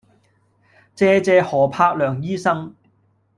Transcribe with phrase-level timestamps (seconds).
[0.95, 2.75] 謝謝何栢良醫生